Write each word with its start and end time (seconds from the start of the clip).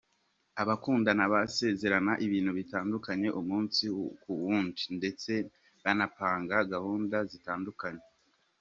Abakundana 0.61 1.23
basezerana 1.33 2.13
ibintu 2.25 2.51
bitandukanye 2.59 3.27
umunsi 3.39 3.83
ku 4.21 4.31
wundi 4.41 4.83
ndetse 4.97 5.31
banapanga 5.83 6.57
gahunda 6.73 7.17
zitandukanye. 7.31 8.03